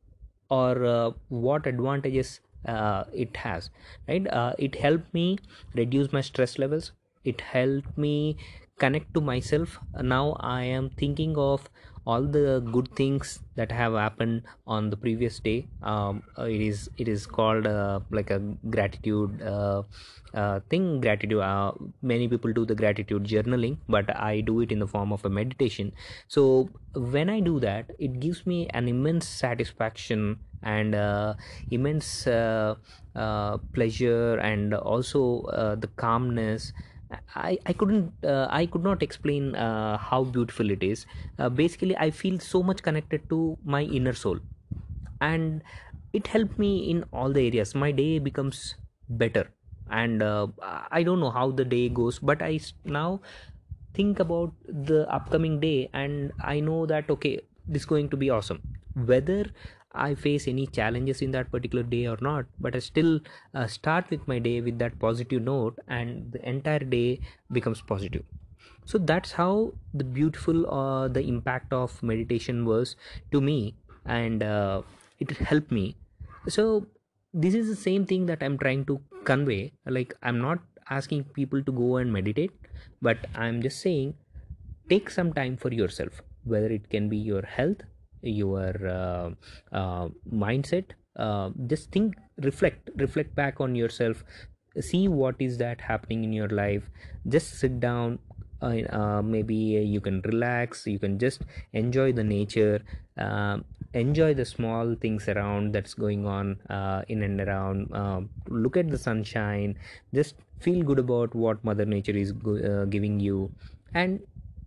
or 0.49 0.85
uh, 0.85 1.11
what 1.29 1.65
advantages 1.67 2.39
uh, 2.67 3.03
it 3.13 3.35
has 3.37 3.69
right? 4.07 4.27
Uh, 4.27 4.53
it 4.59 4.75
helped 4.75 5.13
me 5.13 5.37
reduce 5.73 6.11
my 6.13 6.21
stress 6.21 6.59
levels. 6.59 6.91
It 7.23 7.41
helped 7.41 7.97
me 7.97 8.37
connect 8.77 9.13
to 9.15 9.21
myself. 9.21 9.79
Now 10.01 10.33
i 10.39 10.63
am 10.63 10.89
thinking 10.91 11.37
of 11.37 11.69
all 12.05 12.23
the 12.23 12.59
good 12.71 12.87
things 12.95 13.39
that 13.55 13.71
have 13.71 13.93
happened 13.93 14.41
on 14.65 14.89
the 14.89 14.97
previous 14.97 15.39
day 15.39 15.67
um, 15.83 16.23
uh, 16.37 16.43
it 16.43 16.61
is 16.61 16.89
it 16.97 17.07
is 17.07 17.27
called 17.27 17.67
uh, 17.67 17.99
like 18.09 18.31
a 18.31 18.39
gratitude 18.69 19.41
uh, 19.41 19.83
uh, 20.33 20.59
thing 20.69 20.99
gratitude 20.99 21.39
uh, 21.39 21.71
many 22.01 22.27
people 22.27 22.51
do 22.53 22.65
the 22.65 22.73
gratitude 22.73 23.23
journaling 23.23 23.77
but 23.87 24.15
i 24.15 24.41
do 24.41 24.61
it 24.61 24.71
in 24.71 24.79
the 24.79 24.87
form 24.87 25.11
of 25.11 25.23
a 25.25 25.29
meditation. 25.29 25.93
So 26.27 26.69
when 26.93 27.29
i 27.29 27.39
do 27.39 27.59
that 27.59 27.91
it 27.99 28.19
gives 28.19 28.45
me 28.45 28.67
an 28.73 28.87
immense 28.87 29.27
satisfaction 29.27 30.39
and 30.63 30.95
uh, 30.95 31.33
immense 31.69 32.23
pleasure 33.73 34.37
and 34.37 34.73
also 34.73 35.75
the 35.79 35.89
calmness 35.97 36.73
I, 37.35 37.57
I 37.65 37.73
couldn't 37.73 38.13
uh, 38.23 38.47
I 38.49 38.65
could 38.65 38.83
not 38.83 39.03
explain 39.03 39.55
uh, 39.55 39.97
how 39.97 40.23
beautiful 40.23 40.69
it 40.71 40.83
is. 40.83 41.05
Uh, 41.37 41.49
basically, 41.49 41.95
I 41.97 42.11
feel 42.11 42.39
so 42.39 42.63
much 42.63 42.83
connected 42.83 43.29
to 43.29 43.57
my 43.63 43.83
inner 43.83 44.13
soul, 44.13 44.39
and 45.19 45.61
it 46.13 46.27
helped 46.27 46.57
me 46.57 46.89
in 46.89 47.03
all 47.11 47.31
the 47.31 47.45
areas. 47.47 47.75
My 47.75 47.91
day 47.91 48.19
becomes 48.19 48.75
better, 49.09 49.49
and 49.89 50.23
uh, 50.23 50.47
I 50.91 51.03
don't 51.03 51.19
know 51.19 51.31
how 51.31 51.51
the 51.51 51.65
day 51.65 51.89
goes, 51.89 52.19
but 52.19 52.41
I 52.41 52.59
now 52.85 53.21
think 53.93 54.19
about 54.19 54.53
the 54.67 55.11
upcoming 55.13 55.59
day, 55.59 55.89
and 55.93 56.31
I 56.41 56.59
know 56.59 56.85
that 56.85 57.09
okay, 57.09 57.41
this 57.67 57.81
is 57.81 57.85
going 57.85 58.09
to 58.09 58.17
be 58.17 58.29
awesome. 58.29 58.61
Whether 58.93 59.45
I 59.93 60.15
face 60.15 60.47
any 60.47 60.67
challenges 60.67 61.21
in 61.21 61.31
that 61.31 61.51
particular 61.51 61.83
day 61.83 62.07
or 62.07 62.17
not, 62.21 62.45
but 62.59 62.75
I 62.75 62.79
still 62.79 63.19
uh, 63.53 63.67
start 63.67 64.09
with 64.09 64.27
my 64.27 64.39
day 64.39 64.61
with 64.61 64.79
that 64.79 64.99
positive 64.99 65.41
note, 65.41 65.79
and 65.87 66.31
the 66.31 66.47
entire 66.47 66.79
day 66.79 67.19
becomes 67.51 67.81
positive. 67.81 68.23
So 68.85 68.97
that's 68.97 69.31
how 69.33 69.73
the 69.93 70.03
beautiful 70.03 70.69
uh, 70.73 71.07
the 71.07 71.21
impact 71.21 71.73
of 71.73 72.01
meditation 72.01 72.65
was 72.65 72.95
to 73.31 73.41
me, 73.41 73.75
and 74.05 74.43
uh, 74.43 74.81
it 75.19 75.31
helped 75.37 75.71
me. 75.71 75.95
So 76.47 76.87
this 77.33 77.53
is 77.53 77.67
the 77.67 77.75
same 77.75 78.05
thing 78.05 78.25
that 78.25 78.41
I'm 78.41 78.57
trying 78.57 78.85
to 78.85 78.99
convey. 79.23 79.73
Like 79.85 80.13
I'm 80.23 80.39
not 80.39 80.59
asking 80.89 81.25
people 81.25 81.63
to 81.63 81.71
go 81.71 81.97
and 81.97 82.11
meditate, 82.11 82.51
but 83.01 83.17
I'm 83.35 83.61
just 83.61 83.81
saying 83.81 84.15
take 84.89 85.09
some 85.09 85.31
time 85.31 85.55
for 85.55 85.71
yourself 85.71 86.21
whether 86.43 86.67
it 86.67 86.89
can 86.89 87.07
be 87.07 87.17
your 87.17 87.43
health 87.43 87.83
your 88.21 88.73
uh, 88.87 89.29
uh, 89.71 90.07
mindset 90.31 90.85
uh, 91.17 91.49
just 91.67 91.91
think 91.91 92.15
reflect 92.41 92.89
reflect 92.97 93.35
back 93.35 93.59
on 93.59 93.75
yourself. 93.75 94.23
See 94.79 95.07
what 95.07 95.35
is 95.39 95.57
that 95.57 95.81
happening 95.81 96.23
in 96.23 96.31
your 96.31 96.47
life. 96.47 96.83
Just 97.27 97.59
sit 97.59 97.79
down 97.79 98.19
uh, 98.61 98.77
uh, 98.89 99.21
maybe 99.21 99.55
you 99.55 99.99
can 99.99 100.21
relax 100.21 100.85
you 100.85 100.99
can 100.99 101.17
just 101.17 101.41
enjoy 101.73 102.11
the 102.13 102.23
nature 102.23 102.79
um, 103.17 103.65
enjoy 103.95 104.35
the 104.35 104.45
small 104.45 104.93
things 105.01 105.27
around 105.27 105.73
that's 105.73 105.95
going 105.95 106.27
on 106.27 106.59
uh, 106.69 107.01
in 107.07 107.23
and 107.23 107.41
around 107.41 107.91
uh, 107.91 108.21
look 108.49 108.77
at 108.77 108.87
the 108.91 108.99
sunshine 108.99 109.75
just 110.13 110.35
feel 110.61 110.83
good 110.83 110.99
about 110.99 111.33
what 111.33 111.63
mother 111.63 111.85
nature 111.85 112.15
is 112.15 112.31
go- 112.31 112.61
uh, 112.71 112.85
giving 112.85 113.19
you. 113.19 113.51
And 113.93 114.21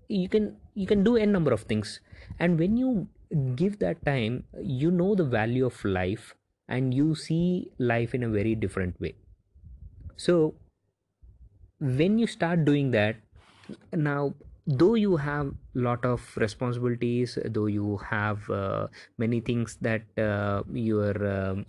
you 0.08 0.28
can 0.28 0.56
you 0.74 0.86
can 0.86 1.04
do 1.04 1.16
n 1.16 1.32
number 1.32 1.52
of 1.52 1.62
things. 1.62 2.00
And 2.38 2.58
when 2.58 2.76
you 2.76 3.08
give 3.54 3.78
that 3.80 4.04
time 4.04 4.44
you 4.62 4.90
know 4.90 5.14
the 5.14 5.24
value 5.24 5.66
of 5.66 5.84
life 5.84 6.34
and 6.68 6.94
you 6.94 7.14
see 7.14 7.70
life 7.78 8.14
in 8.14 8.22
a 8.22 8.28
very 8.28 8.54
different 8.54 9.00
way. 9.00 9.14
So 10.16 10.54
when 11.80 12.18
you 12.18 12.26
start 12.26 12.64
doing 12.64 12.90
that 12.92 13.16
now 13.92 14.34
though 14.66 14.94
you 14.94 15.16
have 15.16 15.52
lot 15.74 16.04
of 16.04 16.22
responsibilities 16.36 17.38
though 17.44 17.66
you 17.66 17.98
have 17.98 18.48
uh, 18.50 18.86
many 19.18 19.40
things 19.40 19.76
that 19.80 20.02
uh, 20.18 20.62
your 20.72 21.12
um, 21.26 21.66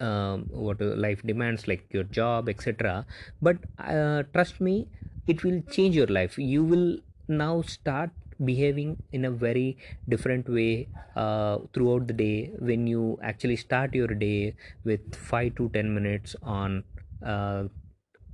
um, 0.00 0.46
what 0.50 0.80
uh, 0.80 0.94
life 0.96 1.22
demands 1.22 1.66
like 1.68 1.86
your 1.90 2.04
job 2.04 2.48
etc 2.48 3.04
but 3.40 3.56
uh, 3.78 4.22
trust 4.32 4.60
me 4.60 4.86
it 5.28 5.44
will 5.44 5.62
change 5.70 5.94
your 5.94 6.06
life. 6.08 6.36
You 6.36 6.64
will 6.64 6.98
now 7.28 7.62
start 7.62 8.10
behaving 8.44 8.96
in 9.12 9.24
a 9.24 9.30
very 9.30 9.76
different 10.08 10.48
way 10.48 10.88
uh, 11.16 11.58
throughout 11.74 12.06
the 12.06 12.14
day 12.14 12.52
when 12.58 12.86
you 12.86 13.18
actually 13.22 13.56
start 13.56 13.94
your 13.94 14.08
day 14.08 14.54
with 14.84 15.14
5 15.14 15.54
to 15.56 15.68
10 15.70 15.94
minutes 15.94 16.36
on 16.42 16.84
uh, 17.24 17.64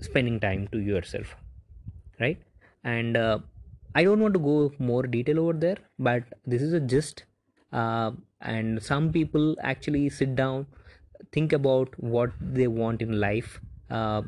spending 0.00 0.41
time 0.41 0.69
to 0.73 0.79
yourself 0.79 1.37
right? 2.21 2.38
And 2.85 3.17
uh, 3.17 3.38
i 3.95 4.05
don't 4.05 4.21
want 4.21 4.35
to 4.35 4.41
go 4.41 4.73
more 4.79 5.03
detail 5.15 5.38
over 5.41 5.53
there 5.65 5.79
but 5.99 6.23
this 6.47 6.62
is 6.62 6.73
a 6.73 6.81
gist 6.81 7.25
uh, 7.73 8.11
and 8.41 8.83
some 8.83 9.11
people 9.12 9.57
actually 9.62 10.09
sit 10.09 10.35
down 10.37 10.67
think 11.33 11.53
about 11.53 11.88
what 11.99 12.31
they 12.41 12.67
want 12.67 13.03
in 13.03 13.19
life 13.21 13.61
uh, 13.90 14.21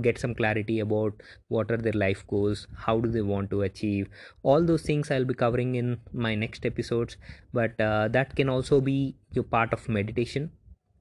get 0.00 0.18
some 0.18 0.34
clarity 0.34 0.80
about 0.80 1.14
what 1.48 1.70
are 1.70 1.76
their 1.76 1.92
life 1.92 2.24
goals 2.26 2.66
how 2.76 3.00
do 3.00 3.08
they 3.10 3.22
want 3.22 3.50
to 3.50 3.62
achieve. 3.62 4.08
All 4.42 4.62
those 4.62 4.82
things 4.82 5.10
i'll 5.10 5.24
be 5.24 5.34
covering 5.34 5.74
in 5.74 5.98
my 6.12 6.34
next 6.34 6.66
episodes 6.66 7.16
but 7.52 7.80
uh, 7.80 8.08
that 8.08 8.36
can 8.36 8.48
also 8.48 8.80
be 8.80 9.16
your 9.32 9.44
part 9.44 9.72
of 9.72 9.88
meditation. 9.88 10.50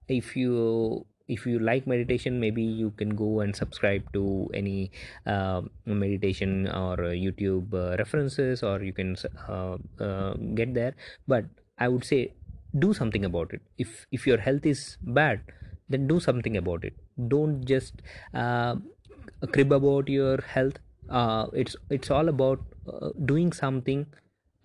If 0.08 0.36
you 0.36 1.06
if 1.28 1.46
you 1.46 1.60
like 1.60 1.86
meditation 1.86 2.40
maybe 2.40 2.64
you 2.64 2.90
can 2.98 3.10
go 3.16 3.42
and 3.42 3.56
subscribe 3.56 4.12
to 4.14 4.50
any 4.54 4.92
uh, 5.28 5.62
meditation 5.86 6.68
or 6.68 6.98
youtube 6.98 7.72
uh, 7.74 7.96
references 7.98 8.64
or 8.64 8.82
you 8.82 8.94
can 8.94 9.16
uh, 9.48 9.78
uh, 10.00 10.34
get 10.56 10.74
there. 10.74 10.96
But 11.28 11.46
i 11.78 11.88
would 11.88 12.04
say 12.04 12.34
do 12.78 12.94
something 12.94 13.26
about 13.26 13.52
it. 13.54 13.62
If 13.78 14.06
if 14.12 14.28
your 14.28 14.38
health 14.38 14.66
is 14.66 14.98
bad 15.02 15.42
then 15.90 16.08
do 16.08 16.20
something 16.20 16.56
about 16.56 16.84
it 16.84 16.94
don't 17.28 17.66
just 17.66 18.02
uh, 18.34 18.76
crib 19.52 19.72
about 19.72 20.10
your 20.10 20.42
health. 20.42 20.80
Uh, 21.10 21.48
it's 21.54 21.76
it's 21.90 22.12
all 22.12 22.30
about 22.30 22.60
uh, 22.88 23.10
doing 23.26 23.52
something 23.52 24.06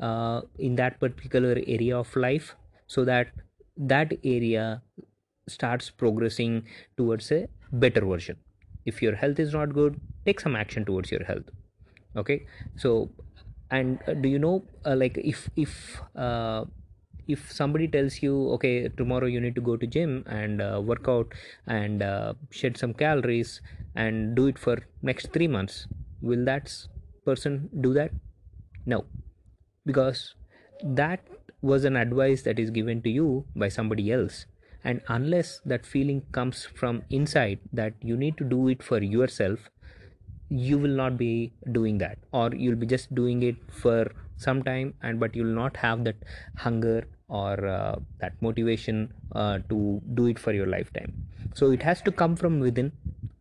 uh, 0.01 0.43
in 0.59 0.77
that 0.77 1.01
particular 1.01 1.57
area 1.67 1.99
of 1.99 2.15
life 2.17 2.55
so 2.87 3.05
that 3.05 3.29
that 3.77 4.13
area 4.23 4.83
starts 5.49 5.91
progressing 5.91 6.67
towards 6.97 7.31
a 7.33 7.47
better 7.73 8.05
version. 8.05 8.37
If 8.85 9.01
your 9.03 9.15
health 9.15 9.39
is 9.39 9.53
not 9.53 9.73
good 9.73 10.01
take 10.25 10.41
some 10.41 10.57
action 10.57 10.85
towards 10.85 11.11
your 11.11 11.25
health. 11.25 11.51
Okay? 12.17 12.47
So 12.77 13.11
and 13.71 13.99
uh, 14.07 14.15
do 14.15 14.29
you 14.29 14.39
know 14.39 14.65
uh, 14.85 14.97
like 14.97 15.19
if 15.19 15.49
if 15.57 16.01
uh, 16.17 16.65
if 17.28 17.50
somebody 17.50 17.88
tells 17.88 18.23
you 18.23 18.50
okay 18.50 18.88
tomorrow 18.88 19.26
you 19.26 19.40
need 19.40 19.54
to 19.54 19.61
go 19.61 19.76
to 19.76 19.87
gym 19.87 20.25
and 20.26 20.61
uh, 20.61 20.81
work 20.85 21.09
out 21.09 21.33
and 21.66 22.02
uh, 22.02 22.33
shed 22.50 22.76
some 22.76 22.93
calories 22.93 23.61
and 23.95 24.35
do 24.35 24.47
it 24.47 24.59
for 24.59 24.78
next 25.02 25.33
3 25.33 25.49
months 25.49 25.87
will 26.21 26.45
that 26.45 26.71
person 27.25 27.69
do 27.81 27.93
that? 27.95 28.11
No. 28.87 29.04
Because 29.87 30.35
that 30.83 31.21
was 31.62 31.85
an 31.85 31.97
advice 31.97 32.43
that 32.43 32.59
is 32.59 32.71
given 32.71 33.02
to 33.02 33.11
you 33.11 33.45
by 33.54 33.69
somebody 33.69 34.12
else. 34.12 34.47
And 34.83 35.00
unless 35.09 35.61
that 35.64 35.87
feeling 35.87 36.23
comes 36.33 36.64
from 36.64 37.02
inside 37.11 37.61
that 37.73 37.95
you 38.02 38.16
need 38.16 38.37
to 38.38 38.45
do 38.45 38.69
it 38.69 38.83
for 38.83 39.02
yourself 39.02 39.71
you 40.50 40.76
will 40.78 40.95
not 40.95 41.16
be 41.16 41.52
doing 41.73 41.99
that. 41.99 42.19
Or 42.31 42.54
you'll 42.54 42.76
be 42.76 42.87
just 42.87 43.14
doing 43.14 43.43
it 43.43 43.57
for 43.73 44.12
some 44.37 44.62
time 44.62 44.95
and 45.02 45.19
but 45.19 45.35
you'll 45.35 45.54
not 45.54 45.76
have 45.78 46.04
that 46.04 46.16
hunger 46.59 47.07
or 47.28 47.66
uh, 47.66 47.97
that 48.21 48.40
motivation 48.40 49.12
uh, 49.35 49.59
to 49.69 50.00
do 50.14 50.26
it 50.26 50.38
for 50.38 50.52
your 50.52 50.66
lifetime. 50.66 51.12
So 51.54 51.71
it 51.71 51.83
has 51.83 52.02
to 52.02 52.12
come 52.12 52.37
from 52.37 52.61
within 52.61 52.93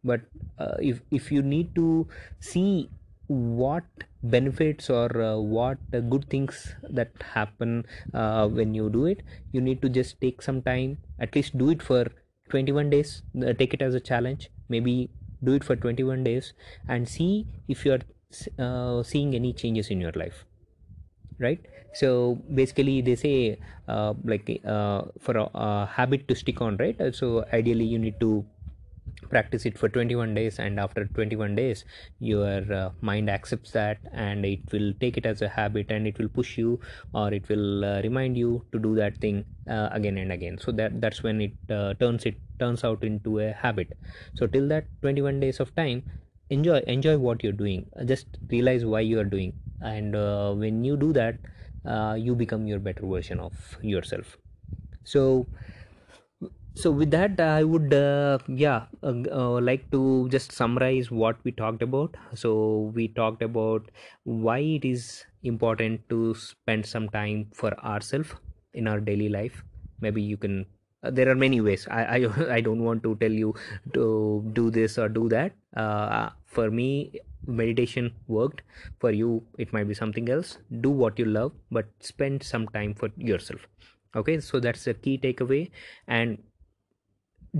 but 0.03 0.21
uh, 0.59 0.75
if 0.79 1.01
if 1.11 1.31
you 1.31 1.41
need 1.41 1.73
to 1.75 2.07
see 2.39 2.89
what 3.27 3.83
benefits 4.21 4.89
or 4.89 5.21
uh, 5.21 5.37
what 5.37 5.77
good 6.09 6.29
things 6.29 6.75
that 6.89 7.11
happen 7.33 7.85
uh, 8.13 8.47
when 8.47 8.73
you 8.73 8.89
do 8.89 9.05
it 9.05 9.21
you 9.51 9.61
need 9.61 9.81
to 9.81 9.89
just 9.89 10.19
take 10.21 10.41
some 10.41 10.61
time 10.61 10.97
at 11.19 11.33
least 11.35 11.57
do 11.57 11.69
it 11.69 11.81
for 11.81 12.05
21 12.49 12.89
days 12.89 13.23
uh, 13.41 13.53
take 13.53 13.73
it 13.73 13.81
as 13.81 13.95
a 13.95 13.99
challenge 13.99 14.49
maybe 14.69 15.09
do 15.43 15.53
it 15.53 15.63
for 15.63 15.75
21 15.75 16.23
days 16.23 16.53
and 16.87 17.07
see 17.07 17.47
if 17.67 17.85
you're 17.85 18.03
uh, 18.59 19.01
seeing 19.03 19.35
any 19.35 19.53
changes 19.53 19.89
in 19.89 20.01
your 20.01 20.11
life 20.11 20.45
right? 21.43 21.59
So 21.93 22.39
basically 22.53 23.01
they 23.01 23.15
say 23.15 23.59
uh, 23.87 24.13
like 24.23 24.61
uh, 24.65 25.03
for 25.19 25.37
a, 25.37 25.49
a 25.53 25.85
habit 25.85 26.27
to 26.29 26.35
stick 26.35 26.61
on 26.61 26.77
right? 26.77 26.99
Uh, 26.99 27.11
so 27.11 27.45
ideally 27.53 27.85
you 27.85 27.99
need 27.99 28.19
to 28.19 28.45
practice 29.29 29.65
it 29.65 29.77
for 29.77 29.89
21 29.89 30.33
days 30.33 30.59
and 30.59 30.79
after 30.79 31.05
21 31.05 31.55
days 31.55 31.85
your 32.19 32.61
uh, 32.73 32.89
mind 33.01 33.29
accepts 33.29 33.71
that 33.71 33.97
and 34.11 34.45
it 34.45 34.59
will 34.71 34.93
take 34.99 35.17
it 35.17 35.25
as 35.25 35.41
a 35.41 35.49
habit 35.49 35.91
and 35.91 36.07
it 36.07 36.17
will 36.19 36.29
push 36.29 36.57
you 36.57 36.79
or 37.13 37.33
it 37.33 37.47
will 37.49 37.85
uh, 37.85 38.01
remind 38.01 38.37
you 38.37 38.63
to 38.71 38.79
do 38.79 38.95
that 38.95 39.17
thing 39.17 39.43
uh, 39.69 39.89
again 39.91 40.17
and 40.17 40.31
again. 40.31 40.57
So 40.57 40.71
that 40.73 40.99
that's 41.01 41.23
when 41.23 41.41
it 41.41 41.53
turns 41.99 42.25
it 42.25 42.35
turns 42.59 42.83
out 42.83 43.03
into 43.03 43.39
a 43.39 43.51
habit. 43.51 43.97
So 44.35 44.47
till 44.47 44.67
that 44.69 44.85
21 45.01 45.39
days 45.39 45.59
of 45.59 45.75
time 45.75 46.03
enjoy 46.49 46.79
enjoy 46.87 47.17
what 47.17 47.43
you're 47.43 47.59
doing. 47.65 47.85
Just 48.05 48.27
realize 48.49 48.85
why 48.85 49.01
you 49.01 49.19
are 49.19 49.29
doing 49.35 49.53
and 49.83 50.15
uh, 50.15 50.53
when 50.53 50.83
you 50.83 50.97
do 50.97 51.13
that 51.13 51.37
uh, 51.85 52.15
you 52.17 52.35
become 52.35 52.67
your 52.67 52.79
better 52.79 53.05
version 53.05 53.39
of 53.39 53.77
yourself. 53.81 54.37
So 55.03 55.47
so 56.81 56.89
with 56.91 57.11
that 57.11 57.39
i 57.39 57.63
would 57.63 57.93
uh, 57.93 58.37
yeah 58.47 58.85
uh, 59.03 59.13
uh, 59.39 59.59
like 59.69 59.83
to 59.91 60.27
just 60.29 60.51
summarize 60.51 61.11
what 61.11 61.37
we 61.43 61.51
talked 61.51 61.83
about. 61.83 62.15
So 62.33 62.91
we 62.95 63.07
talked 63.09 63.43
about 63.43 63.91
why 64.23 64.59
it 64.59 64.85
is 64.85 65.25
important 65.43 66.07
to 66.09 66.33
spend 66.35 66.85
some 66.85 67.09
time 67.09 67.51
for 67.53 67.73
ourselves 67.79 68.33
in 68.73 68.87
our 68.87 68.99
daily 68.99 69.29
life. 69.29 69.63
Maybe 70.01 70.21
you 70.23 70.37
can 70.37 70.65
uh, 71.03 71.11
there 71.11 71.29
are 71.29 71.35
many 71.35 71.61
ways. 71.61 71.87
I, 71.91 72.03
I 72.17 72.53
i 72.57 72.61
don't 72.61 72.83
want 72.83 73.03
to 73.03 73.15
tell 73.17 73.31
you 73.31 73.53
to 73.93 74.49
do 74.53 74.71
this 74.71 74.97
or 74.97 75.09
do 75.09 75.29
that. 75.29 75.53
Uh, 75.75 76.29
for 76.45 76.71
me 76.71 77.19
meditation 77.47 78.13
worked. 78.27 78.61
For 78.99 79.11
you 79.11 79.43
it 79.57 79.73
might 79.73 79.87
be 79.87 79.93
something 79.93 80.29
else. 80.29 80.57
Do 80.81 80.89
what 80.89 81.19
you 81.19 81.25
love 81.25 81.51
but 81.71 81.85
spend 81.99 82.43
some 82.43 82.67
time 82.69 82.93
for 82.93 83.09
yourself. 83.17 83.67
Okay 84.15 84.39
so 84.39 84.59
that's 84.59 84.83
the 84.85 84.93
key 84.93 85.17
takeaway. 85.17 85.71
And 86.07 86.37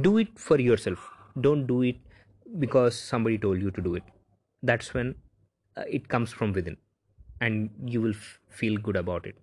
do 0.02 0.18
it 0.18 0.28
for 0.38 0.60
yourself. 0.60 1.10
Don't 1.40 1.66
do 1.68 1.82
it 1.82 1.98
because 2.60 2.98
somebody 2.98 3.38
told 3.38 3.62
you 3.62 3.72
to 3.72 3.82
do 3.82 3.96
it. 3.96 4.04
That's 4.62 4.94
when 4.94 5.16
uh, 5.78 5.84
it 5.90 6.08
comes 6.08 6.32
from 6.32 6.54
within 6.54 6.78
and 7.42 7.70
you 7.86 8.02
will 8.02 8.12
f- 8.12 8.40
feel 8.50 8.78
good 8.78 8.96
about 8.96 9.26
it. 9.26 9.36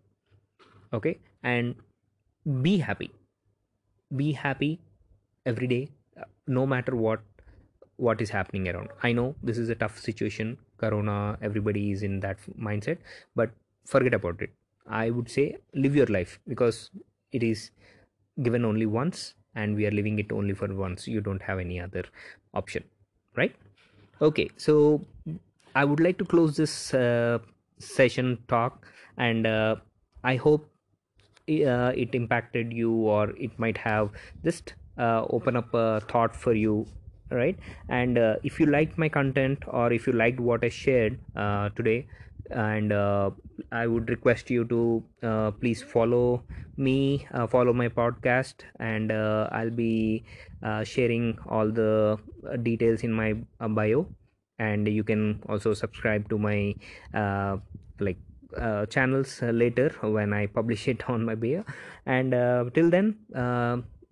Okay 0.92 1.18
and 1.42 1.74
be 2.62 2.78
happy. 2.78 3.10
Be 4.16 4.32
happy 4.32 4.80
every 5.46 5.66
day 5.66 5.90
uh, 6.20 6.24
no 6.46 6.66
matter 6.66 6.96
what 6.96 7.20
what 8.06 8.20
is 8.20 8.30
happening 8.30 8.68
around. 8.68 8.88
I 9.02 9.12
know 9.12 9.34
this 9.42 9.58
is 9.58 9.68
a 9.68 9.74
tough 9.74 9.98
situation 9.98 10.56
corona 10.78 11.38
everybody 11.42 11.90
is 11.92 12.02
in 12.02 12.20
that 12.20 12.38
mindset 12.68 12.98
but 13.34 13.50
forget 13.84 14.14
about 14.14 14.40
it. 14.40 14.50
I 14.86 15.10
would 15.10 15.30
say 15.30 15.56
live 15.74 15.94
your 15.94 16.06
life 16.06 16.38
because 16.48 16.90
it 17.32 17.42
is 17.42 17.70
given 18.42 18.64
only 18.64 18.86
once 18.86 19.34
and 19.54 19.76
we 19.76 19.86
are 19.86 19.90
living 19.90 20.18
it 20.18 20.32
only 20.32 20.54
for 20.54 20.72
once. 20.74 21.06
You 21.06 21.20
don't 21.20 21.42
have 21.42 21.58
any 21.58 21.80
other 21.80 22.04
option 22.54 22.84
right? 23.36 23.54
Okay 24.20 24.50
so 24.56 25.04
i 25.74 25.84
would 25.84 26.00
like 26.00 26.18
to 26.18 26.24
close 26.24 26.56
this 26.56 26.94
uh, 26.94 27.38
session 27.78 28.38
talk 28.48 28.86
and 29.16 29.46
uh, 29.46 29.76
i 30.24 30.36
hope 30.36 30.68
uh, 31.48 31.92
it 32.04 32.14
impacted 32.14 32.72
you 32.72 32.92
or 32.92 33.30
it 33.36 33.58
might 33.58 33.78
have 33.78 34.10
just 34.44 34.74
uh, 34.98 35.24
open 35.30 35.56
up 35.56 35.72
a 35.74 36.00
thought 36.12 36.34
for 36.34 36.54
you 36.54 36.86
right? 37.30 37.58
And 37.88 38.18
uh, 38.18 38.36
if 38.42 38.60
you 38.60 38.66
liked 38.66 38.98
my 38.98 39.08
content 39.08 39.64
or 39.68 39.92
if 39.92 40.06
you 40.06 40.12
liked 40.12 40.40
what 40.40 40.64
i 40.64 40.68
shared 40.68 41.18
uh, 41.36 41.68
today 41.70 42.06
and 42.50 42.92
uh, 42.92 43.30
i 43.70 43.86
would 43.86 44.10
request 44.10 44.50
you 44.50 44.64
to 44.64 45.02
uh, 45.22 45.50
please 45.50 45.82
follow 45.82 46.42
me 46.76 47.26
uh, 47.32 47.46
follow 47.46 47.72
my 47.72 47.88
podcast 47.88 48.64
and 48.78 49.12
uh, 49.12 49.48
i'll 49.52 49.70
be 49.70 50.24
sharing 50.84 51.38
all 51.48 51.70
the 51.70 52.18
details 52.62 53.02
in 53.02 53.12
my 53.12 53.34
bio. 53.68 54.06
And 54.58 54.86
you 54.86 55.02
can 55.02 55.42
also 55.48 55.72
subscribe 55.72 56.28
to 56.28 56.38
my 56.38 56.74
like 57.98 58.18
uh, 58.58 58.84
channels 58.86 59.40
later 59.42 59.88
when 60.02 60.34
i 60.34 60.46
publish 60.46 60.86
it 60.86 61.08
on 61.08 61.24
my 61.24 61.34
bio. 61.34 61.64
And 62.04 62.34
uh, 62.34 62.64
till 62.74 62.90
then 62.90 63.16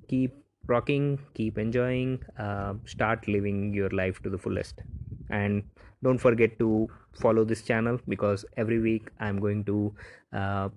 keep 0.08 0.34
rocking 0.68 1.18
keep 1.34 1.58
enjoying 1.58 2.22
uh, 2.38 2.74
start 2.84 3.26
living 3.26 3.72
your 3.74 3.90
life 3.90 4.22
to 4.22 4.30
the 4.30 4.38
fullest. 4.38 4.82
And 5.30 5.62
don't 6.02 6.18
forget 6.18 6.58
to 6.58 6.88
follow 7.20 7.44
this 7.44 7.62
channel 7.62 7.98
because 8.06 8.44
every 8.56 8.78
week 8.78 9.08
i'm 9.18 9.40
going 9.40 9.64
to 9.64 9.92
uh, 10.32 10.68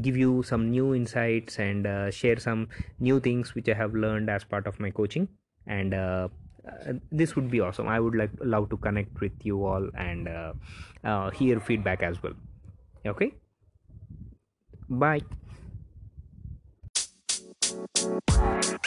give 0.00 0.16
you 0.16 0.42
some 0.42 0.70
new 0.70 0.94
insights 0.94 1.58
and 1.58 1.86
uh, 1.86 2.10
share 2.10 2.38
some 2.38 2.68
new 3.00 3.18
things 3.20 3.54
which 3.54 3.68
i 3.68 3.74
have 3.74 3.94
learned 3.94 4.30
as 4.30 4.44
part 4.44 4.66
of 4.66 4.78
my 4.80 4.90
coaching. 4.90 5.28
And 5.66 5.94
uh, 5.94 6.28
uh, 6.68 6.92
this 7.10 7.34
would 7.34 7.50
be 7.50 7.60
awesome. 7.60 7.88
I 7.88 7.98
would 7.98 8.14
like 8.14 8.30
love 8.40 8.70
to 8.70 8.76
connect 8.76 9.20
with 9.20 9.32
you 9.42 9.64
all 9.64 9.88
and 9.96 10.28
uh, 10.28 11.30
hear 11.30 11.58
feedback 11.60 12.02
as 12.02 12.22
well. 12.22 12.34
Okay? 13.04 13.34
Bye 14.88 15.22
Thank 18.06 18.84
you. 18.84 18.85